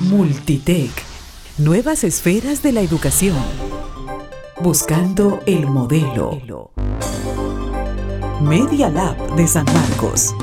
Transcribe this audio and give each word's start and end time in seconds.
Multitech. 0.00 0.90
Nuevas 1.58 2.04
esferas 2.04 2.62
de 2.62 2.72
la 2.72 2.80
educación. 2.80 3.36
Buscando 4.62 5.40
el 5.44 5.66
modelo. 5.66 6.70
Media 8.40 8.88
Lab 8.88 9.36
de 9.36 9.46
San 9.46 9.66
Marcos. 9.66 10.34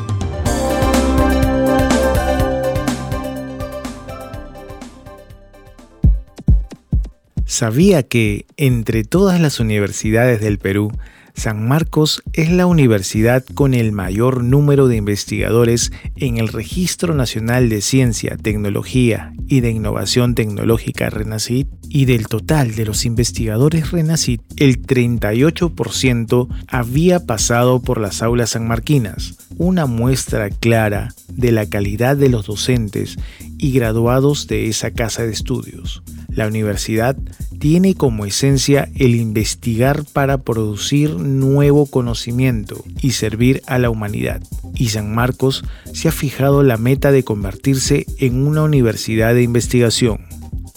¿Sabía 7.45 8.03
que 8.03 8.45
entre 8.57 9.03
todas 9.05 9.41
las 9.41 9.59
universidades 9.59 10.39
del 10.39 10.59
Perú, 10.59 10.91
San 11.37 11.67
Marcos 11.67 12.23
es 12.33 12.49
la 12.49 12.65
universidad 12.65 13.45
con 13.45 13.75
el 13.75 13.91
mayor 13.91 14.43
número 14.43 14.87
de 14.87 14.95
investigadores 14.95 15.91
en 16.15 16.37
el 16.37 16.47
Registro 16.47 17.13
Nacional 17.13 17.69
de 17.69 17.81
Ciencia, 17.81 18.35
Tecnología 18.41 19.33
y 19.47 19.59
de 19.59 19.69
Innovación 19.69 20.33
Tecnológica 20.33 21.11
RENACIT 21.11 21.67
y 21.89 22.05
del 22.05 22.27
total 22.27 22.73
de 22.73 22.85
los 22.85 23.05
investigadores 23.05 23.91
RENACIT, 23.91 24.41
el 24.57 24.81
38% 24.81 26.47
había 26.67 27.19
pasado 27.27 27.83
por 27.83 28.01
las 28.01 28.23
aulas 28.23 28.49
sanmarquinas, 28.49 29.35
una 29.57 29.85
muestra 29.85 30.49
clara 30.49 31.13
de 31.29 31.51
la 31.51 31.67
calidad 31.67 32.17
de 32.17 32.29
los 32.29 32.47
docentes 32.47 33.15
y 33.59 33.71
graduados 33.73 34.47
de 34.47 34.69
esa 34.69 34.89
casa 34.89 35.21
de 35.21 35.33
estudios. 35.33 36.01
La 36.29 36.47
universidad 36.47 37.15
tiene 37.59 37.95
como 37.95 38.25
esencia 38.25 38.89
el 38.95 39.15
investigar 39.15 40.03
para 40.13 40.39
producir 40.39 41.15
nuevo 41.15 41.85
conocimiento 41.85 42.83
y 43.01 43.11
servir 43.11 43.61
a 43.67 43.77
la 43.79 43.89
humanidad. 43.89 44.41
Y 44.75 44.89
San 44.89 45.13
Marcos 45.13 45.63
se 45.93 46.07
ha 46.07 46.11
fijado 46.11 46.63
la 46.63 46.77
meta 46.77 47.11
de 47.11 47.23
convertirse 47.23 48.05
en 48.17 48.45
una 48.45 48.63
universidad 48.63 49.33
de 49.33 49.43
investigación. 49.43 50.19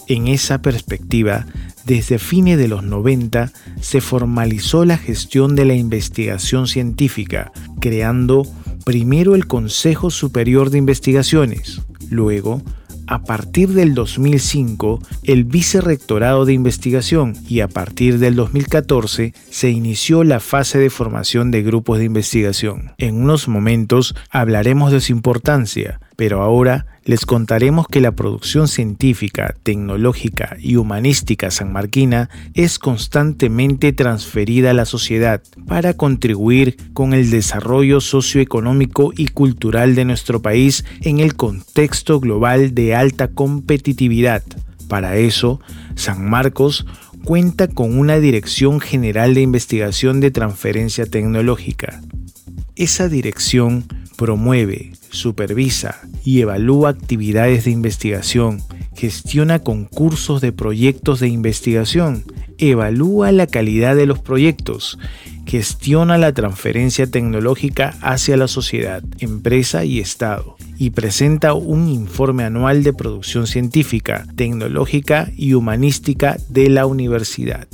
En 0.07 0.27
esa 0.27 0.61
perspectiva, 0.61 1.45
desde 1.85 2.19
fines 2.19 2.57
de 2.57 2.67
los 2.67 2.83
90 2.83 3.51
se 3.79 4.01
formalizó 4.01 4.85
la 4.85 4.97
gestión 4.97 5.55
de 5.55 5.65
la 5.65 5.73
investigación 5.73 6.67
científica, 6.67 7.51
creando 7.79 8.45
primero 8.85 9.35
el 9.35 9.47
Consejo 9.47 10.09
Superior 10.09 10.69
de 10.69 10.79
Investigaciones, 10.79 11.81
luego 12.09 12.61
a 13.11 13.23
partir 13.23 13.67
del 13.73 13.93
2005 13.93 15.01
el 15.23 15.43
Vicerrectorado 15.43 16.45
de 16.45 16.53
Investigación 16.53 17.35
y 17.45 17.59
a 17.59 17.67
partir 17.67 18.19
del 18.19 18.37
2014 18.37 19.33
se 19.49 19.69
inició 19.69 20.23
la 20.23 20.39
fase 20.39 20.79
de 20.79 20.89
formación 20.89 21.51
de 21.51 21.61
grupos 21.61 21.99
de 21.99 22.05
investigación. 22.05 22.93
En 22.97 23.21
unos 23.21 23.49
momentos 23.49 24.15
hablaremos 24.29 24.93
de 24.93 25.01
su 25.01 25.11
importancia, 25.11 25.99
pero 26.21 26.43
ahora 26.43 26.85
les 27.03 27.25
contaremos 27.25 27.87
que 27.87 27.99
la 27.99 28.11
producción 28.11 28.67
científica, 28.67 29.55
tecnológica 29.63 30.55
y 30.59 30.75
humanística 30.75 31.49
sanmarquina 31.49 32.29
es 32.53 32.77
constantemente 32.77 33.91
transferida 33.91 34.69
a 34.69 34.75
la 34.75 34.85
sociedad 34.85 35.41
para 35.65 35.95
contribuir 35.95 36.77
con 36.93 37.15
el 37.15 37.31
desarrollo 37.31 38.01
socioeconómico 38.01 39.13
y 39.17 39.29
cultural 39.29 39.95
de 39.95 40.05
nuestro 40.05 40.43
país 40.43 40.85
en 41.01 41.19
el 41.19 41.33
contexto 41.35 42.19
global 42.19 42.75
de 42.75 42.93
alta 42.93 43.29
competitividad. 43.29 44.43
Para 44.87 45.17
eso, 45.17 45.59
San 45.95 46.29
Marcos 46.29 46.85
cuenta 47.23 47.67
con 47.67 47.97
una 47.97 48.19
Dirección 48.19 48.79
General 48.79 49.33
de 49.33 49.41
Investigación 49.41 50.19
de 50.19 50.29
Transferencia 50.29 51.07
Tecnológica. 51.07 51.99
Esa 52.75 53.09
dirección 53.09 53.85
promueve, 54.21 54.91
supervisa 55.09 55.99
y 56.23 56.41
evalúa 56.41 56.91
actividades 56.91 57.65
de 57.65 57.71
investigación, 57.71 58.61
gestiona 58.95 59.57
concursos 59.57 60.41
de 60.41 60.51
proyectos 60.51 61.21
de 61.21 61.27
investigación, 61.27 62.23
evalúa 62.59 63.31
la 63.31 63.47
calidad 63.47 63.95
de 63.95 64.05
los 64.05 64.19
proyectos, 64.19 64.99
gestiona 65.47 66.19
la 66.19 66.35
transferencia 66.35 67.07
tecnológica 67.07 67.95
hacia 68.03 68.37
la 68.37 68.47
sociedad, 68.47 69.03
empresa 69.17 69.85
y 69.85 69.99
Estado, 69.99 70.55
y 70.77 70.91
presenta 70.91 71.55
un 71.55 71.87
informe 71.87 72.43
anual 72.43 72.83
de 72.83 72.93
producción 72.93 73.47
científica, 73.47 74.27
tecnológica 74.35 75.31
y 75.35 75.55
humanística 75.55 76.37
de 76.47 76.69
la 76.69 76.85
universidad. 76.85 77.67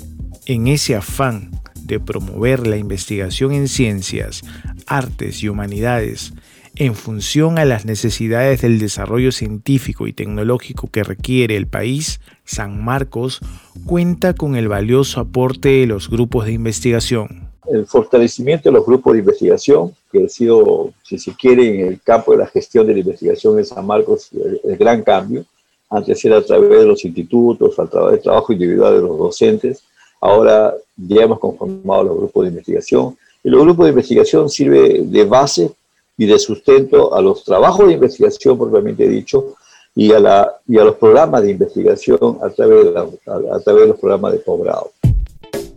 En 0.46 0.70
ese 0.70 0.96
afán 0.96 1.52
de 1.88 2.00
promover 2.00 2.68
la 2.68 2.78
investigación 2.78 3.52
en 3.52 3.68
ciencias, 3.68 4.44
artes 4.88 5.44
y 5.44 5.50
humanidades, 5.50 6.34
en 6.80 6.94
función 6.94 7.58
a 7.58 7.66
las 7.66 7.86
necesidades 7.86 8.62
del 8.62 8.78
desarrollo 8.78 9.32
científico 9.32 10.06
y 10.06 10.14
tecnológico 10.14 10.90
que 10.92 11.04
requiere 11.04 11.58
el 11.58 11.66
país, 11.66 12.20
San 12.46 12.84
Marcos 12.84 13.40
cuenta 13.86 14.34
con 14.34 14.56
el 14.56 14.68
valioso 14.68 15.20
aporte 15.20 15.70
de 15.70 15.88
los 15.88 16.08
grupos 16.08 16.46
de 16.46 16.52
investigación. 16.52 17.50
El 17.68 17.88
fortalecimiento 17.88 18.70
de 18.70 18.74
los 18.74 18.86
grupos 18.86 19.14
de 19.14 19.20
investigación, 19.20 19.94
que 20.12 20.26
ha 20.26 20.30
sido, 20.30 20.94
si 21.04 21.18
se 21.18 21.34
quiere, 21.36 21.68
en 21.68 21.88
el 21.88 22.02
campo 22.02 22.32
de 22.32 22.38
la 22.38 22.48
gestión 22.48 22.86
de 22.86 22.94
la 22.94 23.00
investigación 23.00 23.58
en 23.58 23.66
San 23.66 23.86
Marcos, 23.86 24.30
el, 24.64 24.78
gran 24.78 25.02
cambio. 25.02 25.46
Antes 25.90 26.24
era 26.24 26.38
a 26.38 26.42
través 26.44 26.70
de 26.70 26.86
los 26.86 27.04
institutos, 27.04 27.78
a 27.80 27.88
través 27.88 28.14
del 28.14 28.22
trabajo 28.22 28.54
individual 28.54 28.94
de 28.94 29.02
los 29.02 29.18
docentes. 29.18 29.84
Ahora 30.22 30.76
ya 30.96 31.24
hemos 31.24 31.40
conformado 31.40 32.04
los 32.04 32.18
grupos 32.18 32.44
de 32.44 32.50
investigación. 32.50 33.18
Los 33.48 33.62
grupos 33.62 33.86
de 33.86 33.92
investigación 33.92 34.50
sirven 34.50 35.10
de 35.10 35.24
base 35.24 35.72
y 36.18 36.26
de 36.26 36.38
sustento 36.38 37.16
a 37.16 37.22
los 37.22 37.46
trabajos 37.46 37.88
de 37.88 37.94
investigación 37.94 38.58
propiamente 38.58 39.08
dicho 39.08 39.56
y 39.96 40.12
a, 40.12 40.20
la, 40.20 40.52
y 40.68 40.78
a 40.78 40.84
los 40.84 40.96
programas 40.96 41.44
de 41.44 41.52
investigación 41.52 42.40
a 42.44 42.50
través 42.50 42.84
de, 42.86 43.00
a 43.00 43.60
través 43.62 43.84
de 43.84 43.88
los 43.88 44.00
programas 44.00 44.34
de 44.34 44.40
posgrado. 44.40 44.92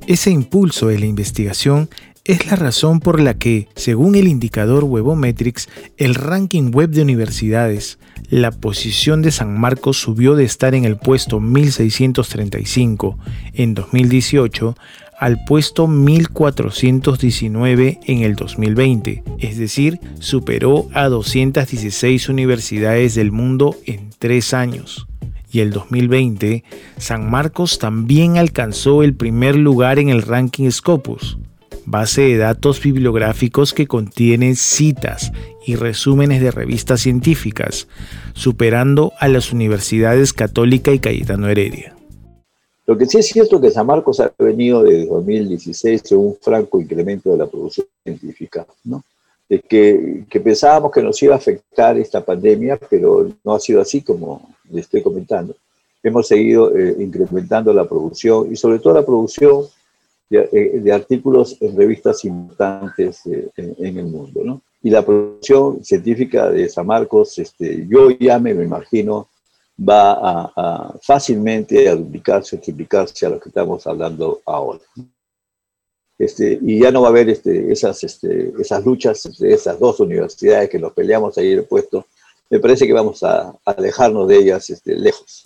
Ese 0.09 0.33
impulso 0.33 0.89
de 0.89 0.99
la 0.99 1.07
investigación 1.07 1.89
es 2.25 2.51
la 2.51 2.57
razón 2.57 2.99
por 2.99 3.21
la 3.21 3.35
que, 3.35 3.69
según 3.77 4.17
el 4.17 4.27
indicador 4.27 4.83
Webometrics, 4.83 5.69
el 5.97 6.17
ranking 6.17 6.73
web 6.73 6.91
de 6.91 7.03
universidades, 7.03 7.99
la 8.31 8.51
posición 8.51 9.23
de 9.23 9.31
San 9.31 9.59
Marcos 9.59 9.99
subió 9.99 10.35
de 10.35 10.43
estar 10.43 10.75
en 10.75 10.85
el 10.85 10.97
puesto 10.97 11.39
1635 11.39 13.17
en 13.55 13.75
2018 13.75 14.75
al 15.21 15.45
puesto 15.45 15.87
1419 15.87 18.01
en 18.07 18.23
el 18.23 18.35
2020, 18.37 19.23
es 19.39 19.59
decir, 19.59 20.01
superó 20.19 20.89
a 20.95 21.11
216 21.11 22.31
universidades 22.31 23.15
del 23.15 23.31
mundo 23.31 23.77
en 23.85 24.09
tres 24.19 24.55
años. 24.55 25.07
Y 25.53 25.61
el 25.61 25.73
2020, 25.73 26.65
San 26.97 27.31
Marcos 27.31 27.79
también 27.79 28.39
alcanzó 28.39 29.03
el 29.03 29.15
primer 29.15 29.57
lugar 29.57 29.99
en 29.99 30.09
el 30.09 30.23
ranking 30.23 30.71
Scopus, 30.71 31.37
base 31.85 32.23
de 32.23 32.39
datos 32.39 32.83
bibliográficos 32.83 33.75
que 33.75 33.87
contienen 33.87 34.57
citas 34.57 35.33
y 35.67 35.77
resúmenes 35.77 36.41
de 36.41 36.51
revistas 36.51 37.03
científicas, 37.03 37.89
superando 38.33 39.13
a 39.19 39.29
las 39.29 39.53
universidades 39.53 40.33
Católica 40.33 40.93
y 40.93 40.99
Cayetano 40.99 41.49
Heredia. 41.49 42.00
Lo 42.91 42.99
que 42.99 43.07
sí 43.07 43.19
es 43.19 43.29
cierto 43.29 43.55
es 43.55 43.63
que 43.63 43.71
San 43.71 43.87
Marcos 43.87 44.19
ha 44.19 44.33
venido 44.37 44.83
desde 44.83 45.07
2016 45.07 46.11
un 46.11 46.37
franco 46.43 46.81
incremento 46.81 47.31
de 47.31 47.39
la 47.39 47.47
producción 47.47 47.87
científica, 48.03 48.67
¿no? 48.83 49.05
De 49.49 49.61
que, 49.61 50.25
que, 50.29 50.41
pensábamos 50.41 50.91
que 50.91 51.01
nos 51.01 51.23
iba 51.23 51.35
a 51.35 51.39
afectar 51.39 51.97
esta 51.97 52.25
pandemia, 52.25 52.81
pero 52.91 53.31
no 53.45 53.55
ha 53.55 53.61
sido 53.61 53.81
así 53.81 54.03
como 54.03 54.57
le 54.69 54.81
estoy 54.81 55.03
comentando. 55.03 55.55
Hemos 56.03 56.27
seguido 56.27 56.77
eh, 56.77 56.97
incrementando 56.99 57.73
la 57.73 57.89
producción 57.89 58.53
y 58.53 58.57
sobre 58.57 58.81
todo 58.81 58.95
la 58.95 59.07
producción 59.07 59.67
de, 60.29 60.49
eh, 60.51 60.81
de 60.81 60.93
artículos 60.93 61.59
en 61.61 61.77
revistas 61.77 62.25
importantes 62.25 63.25
eh, 63.27 63.51
en, 63.57 63.77
en, 63.79 63.99
el 63.99 64.07
mundo, 64.07 64.41
¿no? 64.43 64.63
Y 64.83 64.91
la 64.91 65.07
producción 65.07 65.85
científica 65.85 66.51
de 66.51 66.69
San 66.69 66.89
Marcos, 66.89 67.39
este, 67.39 67.87
yo 67.89 68.11
ya 68.11 68.41
me, 68.41 68.53
me 68.53 68.65
imagino, 68.65 69.29
va 69.81 70.53
a, 70.57 70.95
fácilmente 71.03 71.89
a 71.89 71.97
duplicarse, 71.97 72.59
triplicarse 72.59 73.27
a 73.27 73.31
lo 73.31 73.41
que 73.41 73.49
estamos 73.49 73.87
hablando 73.87 74.41
ahora. 74.45 74.81
Este, 76.19 76.59
y 76.61 76.81
ya 76.81 76.91
no 76.91 77.01
va 77.01 77.09
a 77.09 77.11
haber 77.11 77.31
este, 77.31 77.73
esas, 77.73 78.05
este, 78.05 78.53
esas 78.61 78.85
luchas 78.85 79.25
entre 79.25 79.55
esas 79.55 79.79
dos 79.79 80.01
universidades 80.01 80.69
que 80.69 80.79
nos 80.79 80.93
peleamos 80.93 81.39
el 81.39 81.65
puesto. 81.65 82.07
Me 82.51 82.59
parece 82.59 82.87
que 82.87 82.93
vamos 82.93 83.23
a, 83.23 83.55
alejarnos 83.65 84.29
de 84.29 84.37
ellas 84.37 84.69
este, 84.69 84.97
lejos. 84.97 85.41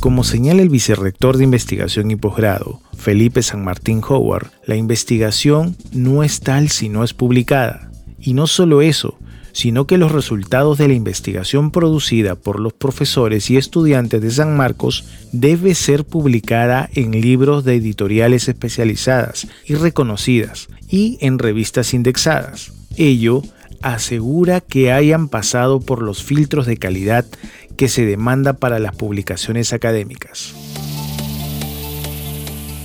Como 0.00 0.24
señala 0.24 0.62
el 0.62 0.70
vicerrector 0.70 1.36
de 1.36 1.44
investigación 1.44 2.10
y 2.10 2.16
posgrado, 2.16 2.80
Felipe 2.96 3.42
San 3.42 3.62
Martín 3.62 4.00
Howard, 4.08 4.52
la 4.64 4.76
investigación 4.76 5.76
no 5.92 6.22
es 6.22 6.40
tal 6.40 6.70
si 6.70 6.88
no 6.88 7.04
es 7.04 7.12
publicada. 7.12 7.90
Y 8.18 8.32
no 8.32 8.46
solo 8.46 8.80
eso, 8.80 9.18
sino 9.58 9.88
que 9.88 9.98
los 9.98 10.12
resultados 10.12 10.78
de 10.78 10.86
la 10.86 10.94
investigación 10.94 11.72
producida 11.72 12.36
por 12.36 12.60
los 12.60 12.72
profesores 12.72 13.50
y 13.50 13.56
estudiantes 13.56 14.22
de 14.22 14.30
San 14.30 14.56
Marcos 14.56 15.04
debe 15.32 15.74
ser 15.74 16.04
publicada 16.04 16.88
en 16.94 17.10
libros 17.10 17.64
de 17.64 17.74
editoriales 17.74 18.46
especializadas 18.46 19.48
y 19.66 19.74
reconocidas 19.74 20.68
y 20.88 21.18
en 21.22 21.40
revistas 21.40 21.92
indexadas. 21.92 22.72
Ello 22.96 23.42
asegura 23.82 24.60
que 24.60 24.92
hayan 24.92 25.26
pasado 25.26 25.80
por 25.80 26.02
los 26.02 26.22
filtros 26.22 26.64
de 26.66 26.76
calidad 26.76 27.26
que 27.76 27.88
se 27.88 28.06
demanda 28.06 28.52
para 28.52 28.78
las 28.78 28.94
publicaciones 28.94 29.72
académicas. 29.72 30.54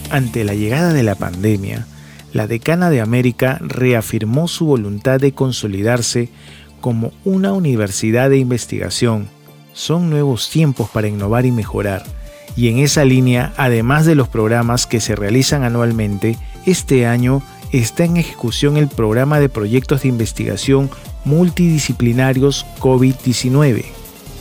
Ante 0.10 0.44
la 0.44 0.56
llegada 0.56 0.92
de 0.92 1.04
la 1.04 1.14
pandemia, 1.14 1.86
la 2.34 2.48
decana 2.48 2.90
de 2.90 3.00
América 3.00 3.60
reafirmó 3.62 4.48
su 4.48 4.66
voluntad 4.66 5.20
de 5.20 5.34
consolidarse 5.34 6.30
como 6.84 7.14
una 7.24 7.54
universidad 7.54 8.30
de 8.30 8.40
investigación. 8.40 9.30
Son 9.72 10.10
nuevos 10.10 10.50
tiempos 10.50 10.90
para 10.90 11.08
innovar 11.08 11.46
y 11.46 11.54
mejorar 11.54 12.04
y 12.56 12.68
en 12.68 12.80
esa 12.80 13.06
línea, 13.06 13.54
además 13.56 14.06
de 14.06 14.16
los 14.16 14.28
programas 14.28 14.86
que 14.86 15.00
se 15.00 15.16
realizan 15.16 15.64
anualmente, 15.64 16.38
este 16.66 17.06
año 17.06 17.42
está 17.72 18.04
en 18.04 18.18
ejecución 18.18 18.76
el 18.76 18.88
programa 18.88 19.40
de 19.40 19.50
proyectos 19.50 20.04
de 20.04 20.10
investigación 20.10 20.90
multidisciplinarios 21.26 22.66
COVID-19 22.80 23.86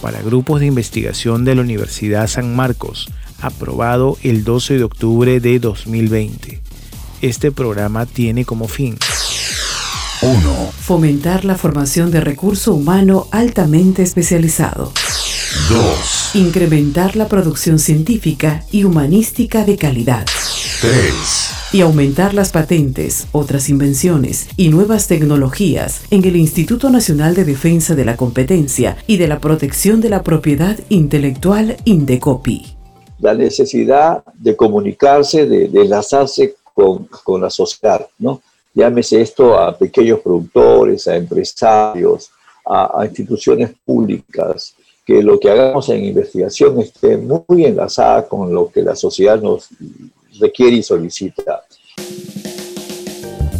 para 0.03 0.21
grupos 0.21 0.61
de 0.61 0.67
investigación 0.67 1.45
de 1.45 1.55
la 1.55 1.61
Universidad 1.61 2.27
San 2.27 2.57
Marcos, 2.57 3.09
aprobado 3.41 4.19
el 4.23 4.43
12 4.43 4.79
de 4.79 4.85
octubre 4.85 5.39
de 5.39 5.61
2020. 5.61 6.61
Este 7.23 7.53
programa 7.53 8.05
tiene 8.05 8.45
como 8.45 8.67
fin 8.67 8.99
1. 10.23 10.73
Fomentar 10.79 11.45
la 11.45 11.57
formación 11.57 12.13
de 12.13 12.21
recurso 12.21 12.75
humano 12.75 13.27
altamente 13.33 14.05
especializado. 14.05 14.93
2. 15.69 16.37
Incrementar 16.37 17.17
la 17.17 17.27
producción 17.27 17.81
científica 17.81 18.65
y 18.71 18.85
humanística 18.85 19.65
de 19.65 19.77
calidad. 19.77 20.25
3. 20.81 20.93
Y 21.73 21.81
aumentar 21.81 22.35
las 22.35 22.53
patentes, 22.53 23.27
otras 23.33 23.69
invenciones 23.69 24.47
y 24.57 24.69
nuevas 24.69 25.09
tecnologías 25.09 26.03
en 26.13 26.25
el 26.25 26.37
Instituto 26.37 26.89
Nacional 26.89 27.35
de 27.35 27.45
Defensa 27.45 27.97
de 27.97 28.05
la 28.05 28.17
Competencia 28.17 28.97
y 29.09 29.17
de 29.17 29.27
la 29.27 29.41
Protección 29.41 30.01
de 30.01 30.09
la 30.09 30.23
Propiedad 30.23 30.79
Intelectual 30.89 31.79
Indecopi. 31.85 32.77
La 33.19 33.35
necesidad 33.35 34.23
de 34.35 34.55
comunicarse, 34.55 35.47
de, 35.47 35.65
enlazarse 35.65 36.55
con, 36.75 37.09
con 37.25 37.41
la 37.41 37.51
sociedad, 37.51 38.07
¿no? 38.21 38.41
Llámese 38.75 39.21
esto 39.21 39.59
a 39.59 39.77
pequeños 39.77 40.21
productores, 40.21 41.07
a 41.07 41.17
empresarios, 41.17 42.31
a 42.65 43.05
instituciones 43.05 43.71
públicas, 43.85 44.75
que 45.05 45.23
lo 45.23 45.39
que 45.39 45.51
hagamos 45.51 45.89
en 45.89 46.05
investigación 46.05 46.81
esté 46.81 47.19
muy 47.19 47.65
enlazada 47.65 48.27
con 48.27 48.55
lo 48.55 48.71
que 48.71 48.83
la 48.83 48.95
sociedad 48.95 49.41
nos 49.41 49.69
requiere 50.41 50.77
y 50.77 50.83
solicita. 50.83 51.63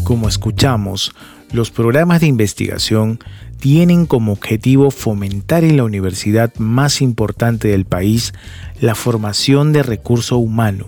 Como 0.05 0.29
escuchamos, 0.29 1.13
los 1.53 1.71
programas 1.71 2.21
de 2.21 2.29
investigación 2.29 3.19
tienen 3.59 4.07
como 4.07 4.33
objetivo 4.33 4.91
fomentar 4.91 5.63
en 5.63 5.77
la 5.77 5.85
universidad 5.85 6.55
más 6.57 7.03
importante 7.03 7.69
del 7.69 7.85
país 7.85 8.33
la 8.81 8.95
formación 8.95 9.73
de 9.73 9.83
recurso 9.83 10.39
humano, 10.39 10.87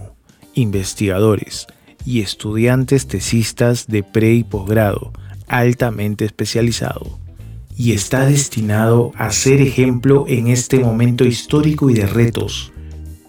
investigadores 0.54 1.66
y 2.04 2.20
estudiantes 2.20 3.06
tesistas 3.06 3.86
de 3.86 4.02
pre 4.02 4.34
y 4.34 4.44
posgrado 4.44 5.12
altamente 5.46 6.24
especializado 6.24 7.18
y 7.76 7.92
está 7.92 8.26
destinado 8.26 9.12
a 9.16 9.30
ser 9.32 9.60
ejemplo 9.60 10.26
en 10.28 10.48
este 10.48 10.78
momento 10.78 11.24
histórico 11.24 11.90
y 11.90 11.94
de 11.94 12.06
retos. 12.06 12.72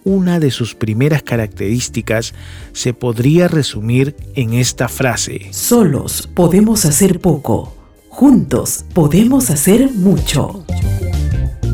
Una 0.04 0.40
de 0.40 0.52
sus 0.52 0.76
primeras 0.76 1.24
características 1.24 2.36
se 2.74 2.94
podría 2.94 3.48
resumir 3.48 4.16
en 4.36 4.54
esta 4.54 4.88
frase. 4.88 5.48
Solos 5.52 6.30
podemos 6.32 6.86
hacer 6.86 7.20
poco, 7.20 7.76
juntos 8.10 8.86
podemos 8.94 9.50
hacer 9.50 9.92
mucho. 9.92 10.64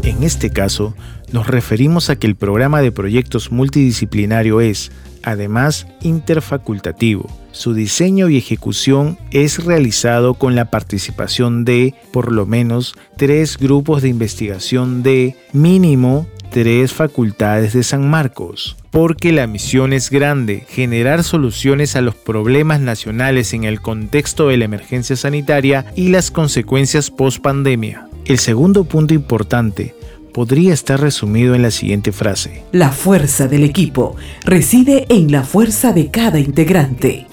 En 0.04 0.24
este 0.24 0.50
caso, 0.50 0.96
nos 1.34 1.48
referimos 1.48 2.10
a 2.10 2.16
que 2.16 2.28
el 2.28 2.36
programa 2.36 2.82
de 2.82 2.94
proyectos 2.94 3.52
multidisciplinario 3.52 4.62
es, 4.62 4.92
además, 5.24 5.88
interfacultativo 6.02 7.30
su 7.52 7.74
diseño 7.74 8.30
y 8.30 8.38
ejecución 8.38 9.18
es 9.32 9.64
realizado 9.64 10.36
con 10.36 10.56
la 10.56 10.72
participación 10.72 11.66
de 11.66 11.94
por 12.12 12.32
lo 12.32 12.46
menos 12.46 12.96
tres 13.18 13.58
grupos 13.58 14.02
de 14.02 14.10
investigación 14.10 15.04
de 15.04 15.36
mínimo 15.52 16.28
tres 16.50 16.92
facultades 16.92 17.72
de 17.72 17.84
San 17.84 18.10
Marcos, 18.10 18.76
porque 18.92 19.32
la 19.32 19.48
misión 19.48 19.94
es 19.94 20.10
grande, 20.10 20.66
generar 20.68 21.24
soluciones 21.24 21.96
a 21.96 22.02
los 22.02 22.14
problemas 22.14 22.82
nacionales 22.82 23.54
en 23.54 23.64
el 23.64 23.82
contexto 23.82 24.50
de 24.50 24.58
la 24.58 24.66
emergencia 24.66 25.16
sanitaria 25.16 25.86
y 25.96 26.10
las 26.10 26.30
consecuencias 26.30 27.10
post 27.10 27.42
pandemia. 27.42 28.08
El 28.26 28.38
segundo 28.38 28.84
punto 28.84 29.14
importante 29.14 29.96
podría 30.34 30.74
estar 30.74 31.00
resumido 31.00 31.56
en 31.56 31.62
la 31.62 31.72
siguiente 31.72 32.12
frase. 32.12 32.64
La 32.72 32.92
fuerza 32.92 33.48
del 33.48 33.64
equipo 33.64 34.16
reside 34.44 35.06
en 35.10 35.32
la 35.32 35.44
fuerza 35.44 35.94
de 35.94 36.10
cada 36.10 36.40
integrante. 36.40 37.28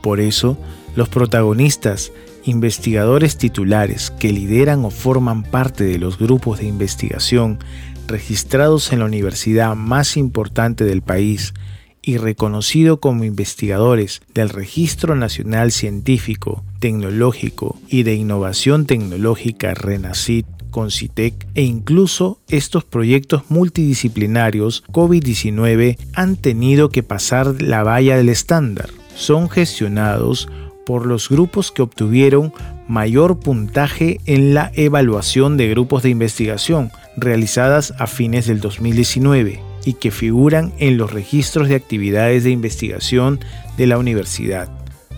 Por 0.00 0.20
eso, 0.20 0.56
los 0.94 1.08
protagonistas, 1.08 2.12
investigadores 2.44 3.36
titulares 3.36 4.10
que 4.10 4.32
lideran 4.32 4.84
o 4.84 4.90
forman 4.90 5.42
parte 5.42 5.84
de 5.84 5.98
los 5.98 6.18
grupos 6.18 6.60
de 6.60 6.66
investigación 6.66 7.58
registrados 8.06 8.92
en 8.92 9.00
la 9.00 9.04
universidad 9.04 9.74
más 9.74 10.16
importante 10.16 10.84
del 10.84 11.02
país 11.02 11.54
y 12.02 12.18
reconocido 12.18 13.00
como 13.00 13.24
investigadores 13.24 14.22
del 14.32 14.48
Registro 14.48 15.16
Nacional 15.16 15.72
Científico, 15.72 16.64
Tecnológico 16.78 17.80
y 17.88 18.04
de 18.04 18.14
Innovación 18.14 18.86
Tecnológica 18.86 19.74
RENACIT, 19.74 20.46
CONCITEC 20.76 21.46
e 21.54 21.62
incluso 21.62 22.38
estos 22.50 22.84
proyectos 22.84 23.44
multidisciplinarios 23.48 24.84
COVID-19 24.92 25.96
han 26.12 26.36
tenido 26.36 26.90
que 26.90 27.02
pasar 27.02 27.62
la 27.62 27.82
valla 27.82 28.18
del 28.18 28.28
estándar. 28.28 28.90
Son 29.14 29.48
gestionados 29.48 30.50
por 30.84 31.06
los 31.06 31.30
grupos 31.30 31.72
que 31.72 31.80
obtuvieron 31.80 32.52
mayor 32.88 33.40
puntaje 33.40 34.20
en 34.26 34.52
la 34.52 34.70
evaluación 34.74 35.56
de 35.56 35.70
grupos 35.70 36.02
de 36.02 36.10
investigación 36.10 36.92
realizadas 37.16 37.94
a 37.98 38.06
fines 38.06 38.46
del 38.46 38.60
2019 38.60 39.62
y 39.86 39.94
que 39.94 40.10
figuran 40.10 40.74
en 40.78 40.98
los 40.98 41.10
registros 41.10 41.70
de 41.70 41.76
actividades 41.76 42.44
de 42.44 42.50
investigación 42.50 43.40
de 43.78 43.86
la 43.86 43.96
universidad, 43.96 44.68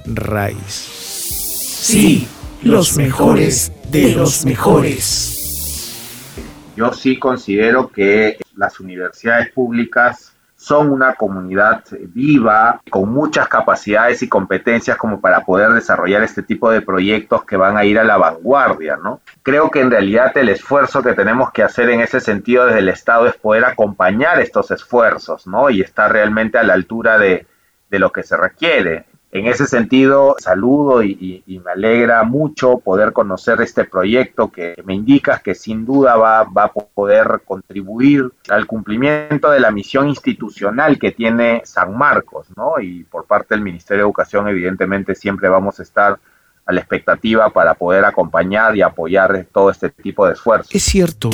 RAIS. 0.06 0.56
Sí, 0.62 2.28
los 2.62 2.96
mejores 2.96 3.72
de 3.90 4.12
los 4.12 4.44
mejores. 4.44 5.37
Yo 6.78 6.92
sí 6.92 7.18
considero 7.18 7.88
que 7.88 8.38
las 8.54 8.78
universidades 8.78 9.50
públicas 9.50 10.32
son 10.54 10.92
una 10.92 11.14
comunidad 11.14 11.82
viva, 12.14 12.80
con 12.88 13.10
muchas 13.10 13.48
capacidades 13.48 14.22
y 14.22 14.28
competencias 14.28 14.96
como 14.96 15.20
para 15.20 15.44
poder 15.44 15.72
desarrollar 15.72 16.22
este 16.22 16.44
tipo 16.44 16.70
de 16.70 16.80
proyectos 16.80 17.44
que 17.44 17.56
van 17.56 17.76
a 17.76 17.84
ir 17.84 17.98
a 17.98 18.04
la 18.04 18.16
vanguardia, 18.16 18.96
¿no? 18.96 19.20
Creo 19.42 19.72
que 19.72 19.80
en 19.80 19.90
realidad 19.90 20.30
el 20.38 20.50
esfuerzo 20.50 21.02
que 21.02 21.14
tenemos 21.14 21.50
que 21.50 21.64
hacer 21.64 21.90
en 21.90 22.00
ese 22.00 22.20
sentido 22.20 22.66
desde 22.66 22.78
el 22.78 22.90
Estado 22.90 23.26
es 23.26 23.34
poder 23.34 23.64
acompañar 23.64 24.38
estos 24.40 24.70
esfuerzos, 24.70 25.48
¿no? 25.48 25.70
Y 25.70 25.80
estar 25.80 26.12
realmente 26.12 26.58
a 26.58 26.62
la 26.62 26.74
altura 26.74 27.18
de, 27.18 27.48
de 27.90 27.98
lo 27.98 28.12
que 28.12 28.22
se 28.22 28.36
requiere. 28.36 29.07
En 29.30 29.46
ese 29.46 29.66
sentido, 29.66 30.36
saludo 30.38 31.02
y, 31.02 31.44
me 31.46 31.72
alegra 31.72 32.22
mucho 32.22 32.78
poder 32.78 33.12
conocer 33.12 33.60
este 33.60 33.84
proyecto 33.84 34.50
que 34.50 34.74
me 34.84 34.94
indica 34.94 35.40
que 35.44 35.54
sin 35.54 35.84
duda 35.84 36.16
va, 36.16 36.44
va, 36.44 36.64
a 36.64 36.72
poder 36.72 37.42
contribuir 37.44 38.30
al 38.48 38.66
cumplimiento 38.66 39.50
de 39.50 39.60
la 39.60 39.70
misión 39.70 40.08
institucional 40.08 40.98
que 40.98 41.12
tiene 41.12 41.60
San 41.64 41.96
Marcos, 41.96 42.46
¿no? 42.56 42.80
Y 42.80 43.04
por 43.04 43.26
parte 43.26 43.54
del 43.54 43.62
Ministerio 43.62 44.04
de 44.04 44.08
Educación, 44.08 44.48
evidentemente, 44.48 45.14
siempre 45.14 45.48
vamos 45.48 45.78
a 45.78 45.82
estar 45.82 46.18
a 46.64 46.72
la 46.72 46.80
expectativa 46.80 47.50
para 47.50 47.74
poder 47.74 48.04
acompañar 48.04 48.76
y 48.76 48.82
apoyar 48.82 49.46
todo 49.52 49.70
este 49.70 49.90
tipo 49.90 50.26
de 50.26 50.34
esfuerzos. 50.34 50.74
Es 50.74 50.84
cierto 50.84 51.30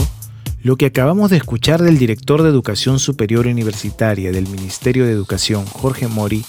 lo 0.62 0.76
que 0.76 0.86
acabamos 0.86 1.30
de 1.30 1.36
escuchar 1.36 1.82
del 1.82 1.98
director 1.98 2.42
de 2.42 2.48
Educación 2.48 2.98
Superior 2.98 3.46
Universitaria 3.46 4.32
del 4.32 4.48
Ministerio 4.48 5.04
de 5.04 5.12
Educación, 5.12 5.66
Jorge 5.66 6.08
Mori, 6.08 6.44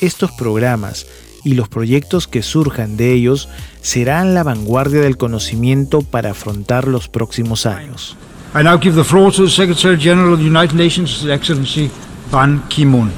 estos 0.00 0.32
programas 0.32 1.06
y 1.44 1.54
los 1.54 1.68
proyectos 1.68 2.28
que 2.28 2.42
surjan 2.42 2.96
de 2.96 3.12
ellos 3.12 3.48
serán 3.80 4.34
la 4.34 4.42
vanguardia 4.42 5.00
del 5.00 5.16
conocimiento 5.16 6.02
para 6.02 6.32
afrontar 6.32 6.86
los 6.86 7.08
próximos 7.08 7.66
años. 7.66 8.16
I 8.54 8.64
now 8.64 8.78
give 8.78 8.96
the 8.96 9.04
floor 9.04 9.32
to 9.32 9.44
the 9.44 9.50
Secretary 9.50 9.96
General 9.96 10.32
of 10.32 10.40
the 10.40 10.46
United 10.46 10.74
Nations, 10.74 11.22
His 11.22 11.30
Excellency 11.30 11.90
Ban 12.30 12.62
Ki-moon. 12.68 13.10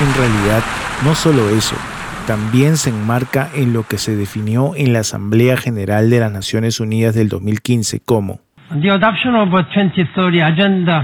En 0.00 0.14
realidad, 0.14 0.62
no 1.04 1.14
solo 1.14 1.48
eso, 1.50 1.74
también 2.26 2.76
se 2.76 2.90
enmarca 2.90 3.50
en 3.54 3.72
lo 3.72 3.86
que 3.86 3.98
se 3.98 4.16
definió 4.16 4.74
en 4.76 4.92
la 4.92 5.00
Asamblea 5.00 5.56
General 5.56 6.08
de 6.08 6.20
las 6.20 6.32
Naciones 6.32 6.80
Unidas 6.80 7.14
del 7.14 7.28
2015 7.28 8.00
como 8.00 8.40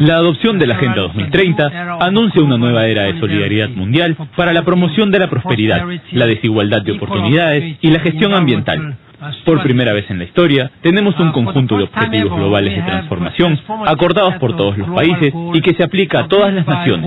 la 0.01 0.17
adopción 0.17 0.59
de 0.59 0.67
la 0.67 0.75
Agenda 0.75 1.03
2030 1.03 1.99
anuncia 2.01 2.43
una 2.43 2.57
nueva 2.57 2.87
era 2.87 3.05
de 3.05 3.21
solidaridad 3.21 3.69
mundial 3.69 4.17
para 4.37 4.53
la 4.53 4.65
promoción 4.65 5.11
de 5.11 5.19
la 5.19 5.29
prosperidad, 5.29 5.87
la 6.13 6.27
desigualdad 6.27 6.83
de 6.83 6.93
oportunidades 6.93 7.77
y 7.81 7.91
la 7.91 8.01
gestión 8.01 8.35
ambiental. 8.35 8.97
Por 9.45 9.63
primera 9.63 9.93
vez 9.93 10.11
en 10.11 10.19
la 10.19 10.25
historia, 10.25 10.71
tenemos 10.81 11.19
un 11.21 11.33
conjunto 11.33 11.77
de 11.77 11.85
objetivos 11.85 12.35
globales 12.35 12.77
de 12.77 12.83
transformación 12.83 13.61
acordados 13.87 14.37
por 14.37 14.57
todos 14.57 14.79
los 14.79 14.89
países 14.89 15.33
y 15.53 15.61
que 15.61 15.75
se 15.75 15.85
aplica 15.85 16.21
a 16.21 16.29
todas 16.29 16.55
las 16.55 16.67
naciones. 16.67 17.07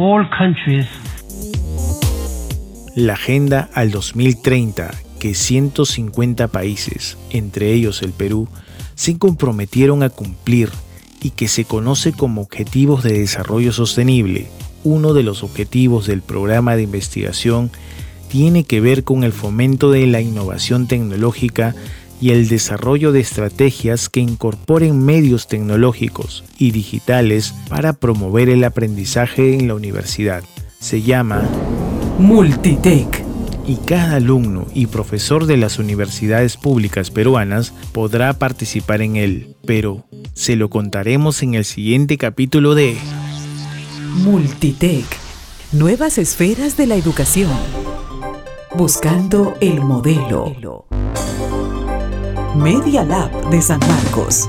La 2.95 3.13
Agenda 3.13 3.69
al 3.74 3.89
2030, 3.89 4.91
que 5.19 5.33
150 5.33 6.48
países, 6.50 7.17
entre 7.31 7.74
ellos 7.74 8.03
el 8.03 8.13
Perú, 8.13 8.48
se 8.95 9.17
comprometieron 9.17 10.03
a 10.03 10.09
cumplir 10.09 10.69
y 11.21 11.31
que 11.31 11.47
se 11.47 11.65
conoce 11.65 12.12
como 12.12 12.41
Objetivos 12.41 13.03
de 13.03 13.19
Desarrollo 13.19 13.71
Sostenible, 13.71 14.47
uno 14.83 15.13
de 15.13 15.23
los 15.23 15.43
objetivos 15.43 16.07
del 16.07 16.21
programa 16.21 16.75
de 16.75 16.83
investigación 16.83 17.71
tiene 18.29 18.63
que 18.63 18.81
ver 18.81 19.03
con 19.03 19.23
el 19.23 19.31
fomento 19.31 19.91
de 19.91 20.07
la 20.07 20.19
innovación 20.19 20.88
tecnológica 20.88 21.75
y 22.19 22.31
el 22.31 22.47
desarrollo 22.47 23.12
de 23.12 23.19
estrategias 23.19 24.09
que 24.09 24.21
incorporen 24.21 25.03
medios 25.03 25.47
tecnológicos 25.47 26.43
y 26.57 26.71
digitales 26.71 27.53
para 27.69 27.93
promover 27.93 28.50
el 28.50 28.63
aprendizaje 28.63 29.55
en 29.55 29.67
la 29.67 29.75
universidad. 29.75 30.43
Se 30.79 31.01
llama 31.01 31.43
Multitech. 32.17 33.22
Y 33.65 33.77
cada 33.77 34.17
alumno 34.17 34.67
y 34.74 34.88
profesor 34.88 35.46
de 35.46 35.58
las 35.58 35.79
universidades 35.79 36.58
públicas 36.58 37.12
peruanas 37.12 37.74
podrá 37.93 38.34
participar 38.34 39.01
en 39.01 39.15
él, 39.15 39.55
pero 39.65 40.05
se 40.34 40.55
lo 40.55 40.70
contaremos 40.70 41.41
en 41.43 41.53
el 41.53 41.63
siguiente 41.63 42.17
capítulo 42.17 42.75
de 42.75 42.98
Multitech. 44.24 45.05
Nuevas 45.72 46.17
esferas 46.17 46.75
de 46.75 46.88
la 46.88 46.96
educación. 46.96 47.51
Buscando 48.75 49.55
el 49.62 49.82
modelo. 49.82 50.86
Media 52.55 53.03
Lab 53.03 53.50
de 53.50 53.62
San 53.62 53.79
Marcos. 53.79 54.48